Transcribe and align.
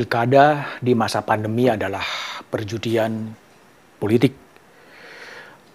Pilkada 0.00 0.80
di 0.80 0.96
masa 0.96 1.20
pandemi 1.20 1.68
adalah 1.68 2.00
perjudian 2.48 3.36
politik. 4.00 4.32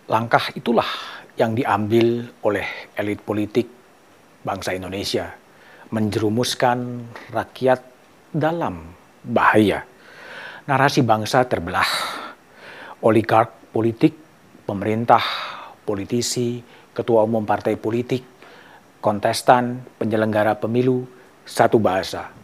Langkah 0.09 0.50
itulah 0.57 0.89
yang 1.38 1.54
diambil 1.54 2.25
oleh 2.41 2.89
elit 2.97 3.21
politik 3.21 3.69
bangsa 4.41 4.73
Indonesia, 4.73 5.29
menjerumuskan 5.93 7.05
rakyat 7.38 7.86
dalam 8.33 8.97
bahaya. 9.21 9.86
Narasi 10.65 11.05
bangsa 11.05 11.46
terbelah. 11.46 11.86
Oligark 13.05 13.69
politik, 13.69 14.18
pemerintah, 14.65 15.21
politisi, 15.86 16.65
ketua 16.97 17.21
umum 17.21 17.46
partai 17.46 17.78
politik, 17.78 18.25
kontestan, 19.05 19.86
penyelenggara 20.01 20.57
pemilu, 20.57 21.05
satu 21.46 21.78
bahasa. 21.78 22.35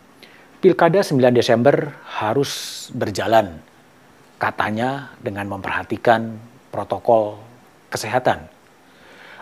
Pilkada 0.61 1.01
9 1.01 1.33
Desember 1.33 1.89
harus 2.21 2.85
berjalan, 2.93 3.57
katanya 4.37 5.09
dengan 5.17 5.49
memperhatikan 5.49 6.37
protokol 6.69 7.41
kesehatan. 7.89 8.45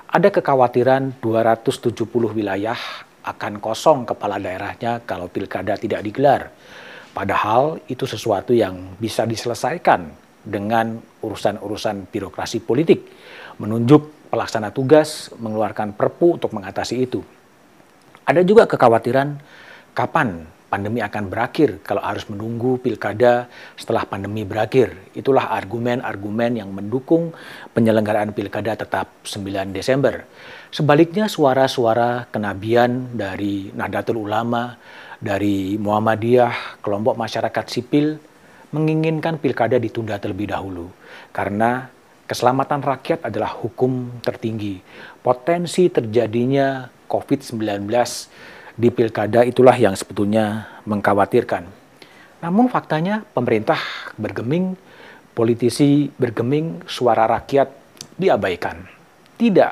Ada 0.07 0.31
kekhawatiran 0.31 1.19
270 1.19 2.07
wilayah 2.31 2.79
akan 3.27 3.59
kosong 3.59 4.07
kepala 4.07 4.39
daerahnya 4.39 5.03
kalau 5.03 5.27
pilkada 5.27 5.75
tidak 5.75 6.07
digelar. 6.07 6.55
Padahal 7.11 7.83
itu 7.91 8.07
sesuatu 8.07 8.55
yang 8.55 8.95
bisa 8.95 9.27
diselesaikan 9.27 10.07
dengan 10.39 11.03
urusan-urusan 11.19 12.07
birokrasi 12.15 12.63
politik, 12.63 13.11
menunjuk 13.59 14.31
pelaksana 14.31 14.72
tugas, 14.72 15.35
mengeluarkan 15.35 15.99
perpu 15.99 16.39
untuk 16.39 16.55
mengatasi 16.55 16.95
itu. 16.95 17.19
Ada 18.23 18.39
juga 18.47 18.72
kekhawatiran 18.72 19.35
kapan 19.91 20.55
pandemi 20.70 21.02
akan 21.02 21.28
berakhir 21.28 21.81
kalau 21.81 22.00
harus 22.06 22.30
menunggu 22.30 22.78
pilkada 22.78 23.50
setelah 23.75 24.06
pandemi 24.06 24.45
berakhir. 24.45 24.94
Itulah 25.17 25.50
argumen-argumen 25.52 26.62
yang 26.62 26.70
mendukung 26.70 27.34
penyelenggaraan 27.73 28.31
pilkada 28.31 28.78
tetap 28.78 29.09
9 29.25 29.73
Desember. 29.73 30.23
Sebaliknya 30.70 31.25
suara-suara 31.25 32.30
kenabian 32.30 33.17
dari 33.17 33.73
Nahdlatul 33.73 34.22
Ulama, 34.22 34.78
dari 35.17 35.75
Muhammadiyah, 35.81 36.80
kelompok 36.86 37.17
masyarakat 37.17 37.66
sipil 37.67 38.22
menginginkan 38.70 39.42
pilkada 39.42 39.81
ditunda 39.81 40.22
terlebih 40.22 40.53
dahulu 40.53 40.94
karena 41.34 41.90
keselamatan 42.30 42.86
rakyat 42.86 43.25
adalah 43.25 43.50
hukum 43.58 44.22
tertinggi. 44.22 44.78
Potensi 45.25 45.90
terjadinya 45.90 46.86
COVID-19 47.09 47.90
di 48.80 48.88
pilkada 48.95 49.44
itulah 49.44 49.75
yang 49.75 49.91
sebetulnya 49.91 50.72
mengkhawatirkan. 50.88 51.67
Namun 52.39 52.72
faktanya 52.72 53.27
pemerintah 53.35 53.75
bergeming, 54.16 54.80
politisi 55.35 56.08
bergeming, 56.16 56.88
suara 56.88 57.27
rakyat 57.27 57.67
diabaikan. 58.16 58.88
Tidak 59.35 59.72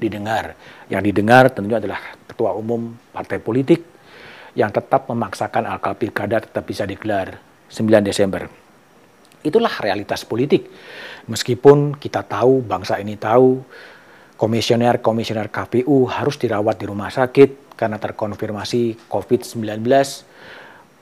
didengar. 0.00 0.56
Yang 0.88 1.12
didengar 1.12 1.52
tentunya 1.52 1.76
adalah 1.76 2.00
ketua 2.24 2.56
umum 2.56 2.96
partai 3.12 3.44
politik 3.44 3.84
yang 4.56 4.72
tetap 4.72 5.04
memaksakan 5.04 5.68
akal 5.68 5.92
pilkada 5.92 6.40
tetap 6.40 6.64
bisa 6.64 6.88
digelar 6.88 7.36
9 7.68 8.00
Desember. 8.00 8.48
Itulah 9.44 9.84
realitas 9.84 10.24
politik. 10.24 10.64
Meskipun 11.28 12.00
kita 12.00 12.24
tahu, 12.24 12.64
bangsa 12.64 12.96
ini 12.96 13.20
tahu, 13.20 13.60
komisioner-komisioner 14.40 15.52
KPU 15.52 16.08
harus 16.08 16.40
dirawat 16.40 16.80
di 16.80 16.88
rumah 16.88 17.12
sakit 17.12 17.65
karena 17.76 18.00
terkonfirmasi 18.00 19.06
COVID-19. 19.06 19.84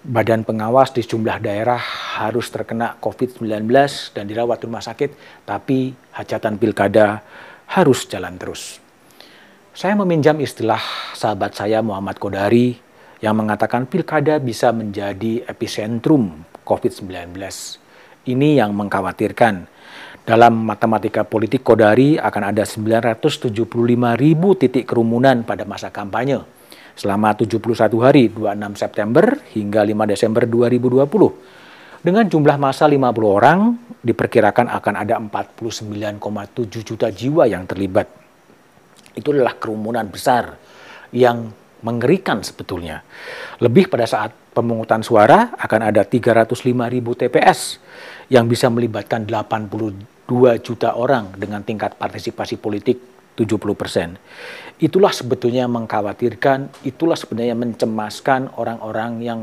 Badan 0.05 0.45
pengawas 0.45 0.93
di 0.93 1.01
sejumlah 1.01 1.41
daerah 1.41 1.81
harus 2.21 2.53
terkena 2.53 3.01
COVID-19 3.01 3.65
dan 4.13 4.29
dirawat 4.29 4.61
di 4.61 4.65
rumah 4.69 4.85
sakit, 4.85 5.17
tapi 5.49 5.97
hajatan 6.13 6.61
pilkada 6.61 7.25
harus 7.73 8.05
jalan 8.05 8.37
terus. 8.37 8.85
Saya 9.73 9.97
meminjam 9.97 10.37
istilah 10.45 10.79
sahabat 11.17 11.57
saya 11.57 11.81
Muhammad 11.81 12.21
Kodari 12.21 12.77
yang 13.25 13.41
mengatakan 13.41 13.89
pilkada 13.89 14.37
bisa 14.37 14.77
menjadi 14.77 15.49
epicentrum 15.49 16.45
COVID-19. 16.69 17.33
Ini 18.29 18.61
yang 18.61 18.77
mengkhawatirkan. 18.77 19.73
Dalam 20.25 20.69
matematika 20.69 21.25
politik 21.25 21.65
Kodari 21.65 22.17
akan 22.17 22.53
ada 22.53 22.65
975 22.65 23.53
ribu 24.17 24.57
titik 24.57 24.89
kerumunan 24.89 25.45
pada 25.45 25.69
masa 25.69 25.93
kampanye 25.93 26.45
selama 26.95 27.35
71 27.35 27.91
hari 27.99 28.31
26 28.31 28.79
September 28.79 29.25
hingga 29.55 29.83
5 29.83 30.11
Desember 30.11 30.43
2020. 30.47 32.05
Dengan 32.05 32.25
jumlah 32.29 32.57
masa 32.61 32.85
50 32.85 33.01
orang, 33.25 33.81
diperkirakan 34.05 34.69
akan 34.69 34.95
ada 34.95 35.17
49,7 35.17 36.85
juta 36.85 37.09
jiwa 37.09 37.49
yang 37.49 37.65
terlibat. 37.65 38.07
Itu 39.17 39.33
adalah 39.33 39.57
kerumunan 39.57 40.05
besar 40.13 40.61
yang 41.17 41.49
mengerikan 41.81 42.45
sebetulnya. 42.45 43.01
Lebih 43.61 43.89
pada 43.89 44.05
saat 44.05 44.37
pemungutan 44.53 45.01
suara 45.01 45.57
akan 45.57 45.81
ada 45.93 46.05
305 46.05 46.53
ribu 46.93 47.17
TPS 47.17 47.81
yang 48.29 48.49
bisa 48.49 48.69
melibatkan 48.69 49.25
82 49.25 50.61
juta 50.65 50.97
orang 50.97 51.33
dengan 51.37 51.61
tingkat 51.65 51.97
partisipasi 51.97 52.61
politik 52.61 53.14
70 53.35 53.59
persen. 53.75 54.19
Itulah 54.79 55.15
sebetulnya 55.15 55.67
mengkhawatirkan, 55.71 56.87
itulah 56.87 57.15
sebenarnya 57.15 57.55
mencemaskan 57.55 58.55
orang-orang 58.59 59.23
yang 59.23 59.41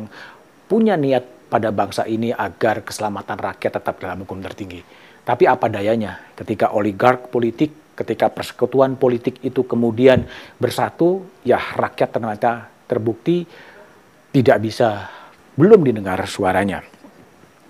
punya 0.68 0.96
niat 0.96 1.52
pada 1.52 1.72
bangsa 1.72 2.08
ini 2.08 2.32
agar 2.32 2.84
keselamatan 2.88 3.36
rakyat 3.36 3.72
tetap 3.80 4.00
dalam 4.00 4.24
hukum 4.24 4.40
tertinggi. 4.40 4.80
Tapi 5.22 5.44
apa 5.46 5.68
dayanya 5.68 6.34
ketika 6.36 6.72
oligark 6.72 7.28
politik 7.30 7.82
ketika 8.02 8.34
persekutuan 8.34 8.98
politik 8.98 9.38
itu 9.46 9.62
kemudian 9.68 10.26
bersatu, 10.58 11.22
ya 11.46 11.60
rakyat 11.78 12.10
ternyata 12.10 12.52
terbukti 12.90 13.46
tidak 14.32 14.58
bisa, 14.64 15.12
belum 15.60 15.86
didengar 15.86 16.18
suaranya. 16.26 16.82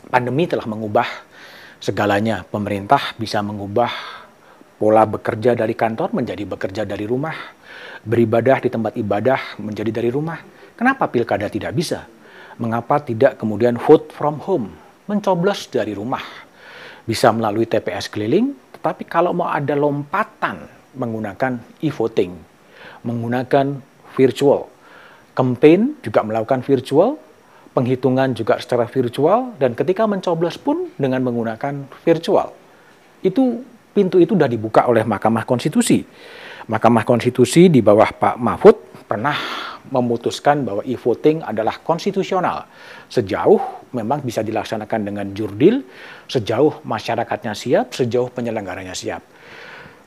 Pandemi 0.07 0.47
telah 0.47 0.63
mengubah 0.69 1.07
segalanya. 1.81 2.45
Pemerintah 2.47 3.17
bisa 3.17 3.41
mengubah 3.41 3.89
pola 4.81 5.05
bekerja 5.05 5.53
dari 5.53 5.77
kantor 5.77 6.17
menjadi 6.17 6.41
bekerja 6.49 6.89
dari 6.89 7.05
rumah. 7.05 7.37
Beribadah 8.01 8.57
di 8.65 8.73
tempat 8.73 8.97
ibadah 8.97 9.61
menjadi 9.61 10.01
dari 10.01 10.09
rumah. 10.09 10.41
Kenapa 10.73 11.05
pilkada 11.05 11.45
tidak 11.53 11.77
bisa? 11.77 12.09
Mengapa 12.57 12.97
tidak 13.05 13.37
kemudian 13.37 13.77
vote 13.77 14.09
from 14.09 14.41
home? 14.41 14.73
Mencoblos 15.05 15.69
dari 15.69 15.93
rumah. 15.93 16.25
Bisa 17.05 17.29
melalui 17.29 17.69
TPS 17.69 18.09
keliling, 18.09 18.57
tapi 18.81 19.05
kalau 19.05 19.37
mau 19.37 19.53
ada 19.53 19.77
lompatan 19.77 20.65
menggunakan 20.97 21.61
e-voting, 21.85 22.33
menggunakan 23.05 23.77
virtual, 24.17 24.65
campaign 25.37 26.01
juga 26.01 26.25
melakukan 26.25 26.65
virtual, 26.65 27.21
penghitungan 27.77 28.33
juga 28.33 28.57
secara 28.57 28.89
virtual, 28.89 29.53
dan 29.61 29.77
ketika 29.77 30.09
mencoblos 30.09 30.57
pun 30.57 30.89
dengan 30.97 31.21
menggunakan 31.21 31.85
virtual. 32.01 32.53
Itu 33.21 33.61
pintu 33.91 34.17
itu 34.17 34.33
sudah 34.35 34.49
dibuka 34.49 34.87
oleh 34.87 35.03
Mahkamah 35.03 35.43
Konstitusi. 35.43 36.03
Mahkamah 36.67 37.03
Konstitusi 37.03 37.67
di 37.67 37.83
bawah 37.83 38.09
Pak 38.11 38.35
Mahfud 38.39 38.75
pernah 39.07 39.35
memutuskan 39.91 40.63
bahwa 40.63 40.81
e-voting 40.87 41.43
adalah 41.43 41.83
konstitusional. 41.83 42.63
Sejauh 43.11 43.91
memang 43.91 44.23
bisa 44.23 44.39
dilaksanakan 44.39 44.99
dengan 45.03 45.25
jurdil, 45.35 45.83
sejauh 46.31 46.79
masyarakatnya 46.87 47.51
siap, 47.51 47.91
sejauh 47.91 48.31
penyelenggaranya 48.31 48.95
siap. 48.95 49.19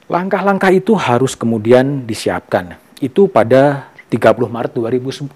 Langkah-langkah 0.09 0.73
itu 0.73 0.97
harus 0.97 1.37
kemudian 1.37 2.09
disiapkan. 2.09 2.81
Itu 3.01 3.29
pada 3.29 3.93
30 4.09 4.49
Maret 4.49 4.73
2010. 4.73 5.29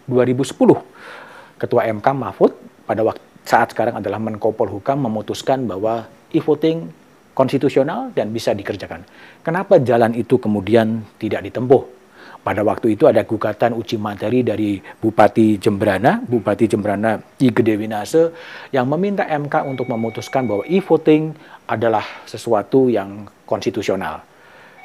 Ketua 1.59 1.81
MK 1.91 2.07
Mahfud 2.15 2.53
pada 2.89 3.05
waktu 3.05 3.29
saat 3.49 3.73
sekarang 3.73 3.97
adalah 3.97 4.21
Menko 4.21 4.53
Polhukam 4.53 5.01
memutuskan 5.09 5.65
bahwa 5.65 6.05
e-voting 6.29 6.93
konstitusional 7.39 8.11
dan 8.11 8.35
bisa 8.35 8.51
dikerjakan. 8.51 9.07
Kenapa 9.47 9.79
jalan 9.79 10.19
itu 10.19 10.43
kemudian 10.43 11.07
tidak 11.23 11.47
ditempuh? 11.47 11.95
Pada 12.43 12.67
waktu 12.67 12.99
itu 12.99 13.07
ada 13.07 13.23
gugatan 13.23 13.79
uji 13.79 13.95
materi 13.95 14.43
dari 14.43 14.79
Bupati 14.79 15.59
Jembrana, 15.63 16.19
Bupati 16.19 16.67
Jembrana 16.67 17.15
I 17.39 17.55
Gede 17.55 17.79
Winase, 17.79 18.35
yang 18.75 18.91
meminta 18.91 19.23
MK 19.27 19.69
untuk 19.69 19.87
memutuskan 19.87 20.51
bahwa 20.51 20.67
e-voting 20.67 21.35
adalah 21.71 22.03
sesuatu 22.27 22.91
yang 22.91 23.31
konstitusional. 23.47 24.25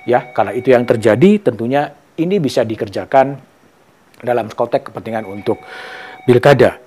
Ya, 0.03 0.29
kalau 0.35 0.51
itu 0.51 0.75
yang 0.75 0.83
terjadi, 0.83 1.39
tentunya 1.39 1.95
ini 2.19 2.37
bisa 2.37 2.67
dikerjakan 2.67 3.39
dalam 4.19 4.51
konteks 4.51 4.91
kepentingan 4.91 5.23
untuk 5.23 5.63
pilkada. 6.27 6.77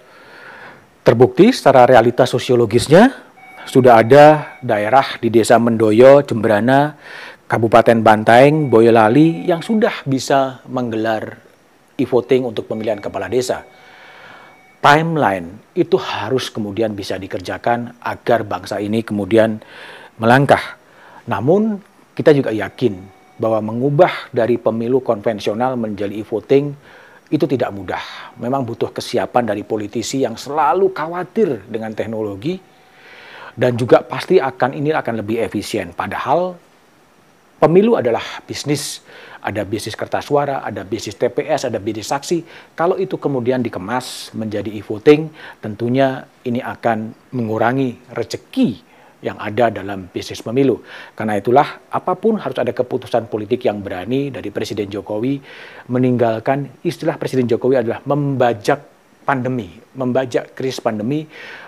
Terbukti 1.01 1.55
secara 1.55 1.89
realitas 1.89 2.29
sosiologisnya, 2.29 3.26
sudah 3.67 4.01
ada 4.01 4.57
daerah 4.63 5.19
di 5.19 5.29
desa 5.29 5.59
Mendoyo, 5.59 6.23
Jembrana, 6.23 6.95
Kabupaten 7.51 7.99
Bantaeng, 7.99 8.71
Boyolali 8.71 9.47
yang 9.47 9.63
sudah 9.63 10.07
bisa 10.07 10.63
menggelar 10.71 11.43
e-voting 11.99 12.47
untuk 12.47 12.71
pemilihan 12.71 13.03
kepala 13.03 13.27
desa. 13.27 13.67
timeline 14.77 15.75
itu 15.75 15.99
harus 15.99 16.47
kemudian 16.47 16.95
bisa 16.95 17.19
dikerjakan 17.19 17.99
agar 17.99 18.47
bangsa 18.47 18.79
ini 18.79 19.03
kemudian 19.03 19.59
melangkah. 20.15 20.79
Namun 21.27 21.83
kita 22.15 22.31
juga 22.31 22.55
yakin 22.55 22.95
bahwa 23.35 23.75
mengubah 23.75 24.31
dari 24.31 24.63
pemilu 24.63 25.03
konvensional 25.03 25.75
menjadi 25.75 26.15
e-voting 26.15 26.71
itu 27.35 27.45
tidak 27.51 27.75
mudah. 27.75 28.05
Memang 28.39 28.63
butuh 28.63 28.95
kesiapan 28.95 29.51
dari 29.51 29.67
politisi 29.67 30.23
yang 30.23 30.39
selalu 30.39 30.95
khawatir 30.95 31.67
dengan 31.67 31.91
teknologi 31.91 32.76
dan 33.57 33.75
juga 33.75 34.05
pasti 34.05 34.37
akan 34.37 34.77
ini 34.77 34.93
akan 34.93 35.25
lebih 35.25 35.41
efisien. 35.41 35.97
Padahal 35.97 36.55
pemilu 37.57 37.97
adalah 37.97 38.23
bisnis, 38.45 39.01
ada 39.41 39.65
bisnis 39.65 39.97
kertas 39.97 40.29
suara, 40.29 40.61
ada 40.61 40.85
bisnis 40.85 41.17
TPS, 41.17 41.67
ada 41.73 41.81
bisnis 41.81 42.13
saksi. 42.13 42.45
Kalau 42.77 43.01
itu 43.01 43.17
kemudian 43.17 43.65
dikemas 43.65 44.37
menjadi 44.37 44.69
e-voting, 44.69 45.33
tentunya 45.65 46.29
ini 46.45 46.61
akan 46.61 47.17
mengurangi 47.33 47.97
rezeki 48.13 48.85
yang 49.25 49.41
ada 49.41 49.73
dalam 49.73 50.13
bisnis 50.13 50.45
pemilu. 50.45 50.85
Karena 51.17 51.41
itulah 51.41 51.89
apa 51.89 52.13
pun 52.15 52.37
harus 52.37 52.61
ada 52.61 52.77
keputusan 52.77 53.33
politik 53.33 53.65
yang 53.65 53.81
berani 53.81 54.29
dari 54.29 54.53
Presiden 54.53 54.93
Jokowi 54.93 55.41
meninggalkan 55.89 56.85
istilah 56.85 57.17
Presiden 57.17 57.49
Jokowi 57.49 57.81
adalah 57.81 58.05
membajak 58.05 58.96
pandemi, 59.27 59.75
membajak 59.99 60.55
krisis 60.55 60.79
pandemi 60.79 61.27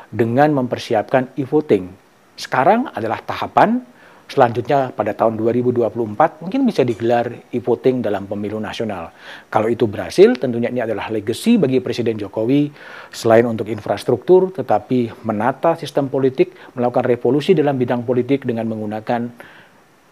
dengan 0.08 0.55
mempersiapkan 0.55 1.34
e-voting. 1.34 1.90
Sekarang 2.38 2.87
adalah 2.94 3.19
tahapan 3.20 3.82
selanjutnya 4.28 4.93
pada 4.93 5.16
tahun 5.16 5.40
2024 5.40 6.44
mungkin 6.44 6.60
bisa 6.69 6.84
digelar 6.84 7.32
e-voting 7.49 8.05
dalam 8.05 8.28
pemilu 8.28 8.60
nasional. 8.60 9.10
Kalau 9.49 9.72
itu 9.72 9.88
berhasil, 9.88 10.37
tentunya 10.37 10.69
ini 10.69 10.84
adalah 10.84 11.08
legacy 11.08 11.56
bagi 11.56 11.81
Presiden 11.81 12.20
Jokowi 12.20 12.69
selain 13.10 13.49
untuk 13.49 13.72
infrastruktur, 13.72 14.52
tetapi 14.52 15.25
menata 15.25 15.75
sistem 15.81 16.12
politik, 16.12 16.52
melakukan 16.76 17.08
revolusi 17.08 17.56
dalam 17.56 17.81
bidang 17.81 18.05
politik 18.05 18.44
dengan 18.44 18.69
menggunakan 18.69 19.32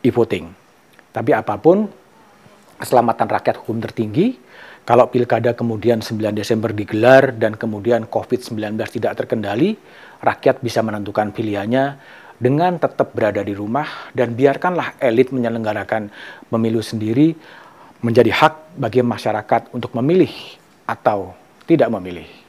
e-voting. 0.00 0.48
Tapi 1.12 1.30
apa 1.36 1.60
pun, 1.60 1.84
keselamatan 2.80 3.28
rakyat 3.28 3.56
hukum 3.60 3.80
tertinggi, 3.84 4.36
kalau 4.86 5.10
pilkada 5.10 5.50
kemudian 5.50 5.98
9 5.98 6.30
Desember 6.30 6.70
digelar 6.70 7.34
dan 7.34 7.58
kemudian 7.58 8.06
COVID-19 8.06 8.78
tidak 8.86 9.18
terkendali, 9.18 9.74
rakyat 10.22 10.62
bisa 10.62 10.78
menentukan 10.78 11.34
pilihannya 11.34 11.98
dengan 12.38 12.78
tetap 12.78 13.10
berada 13.10 13.42
di 13.42 13.50
rumah 13.50 14.14
dan 14.14 14.38
biarkanlah 14.38 14.94
elit 15.02 15.34
menyelenggarakan 15.34 16.06
pemilu 16.46 16.86
sendiri 16.86 17.34
menjadi 17.98 18.30
hak 18.30 18.78
bagi 18.78 19.02
masyarakat 19.02 19.74
untuk 19.74 19.90
memilih 19.98 20.30
atau 20.86 21.34
tidak 21.66 21.90
memilih. 21.90 22.45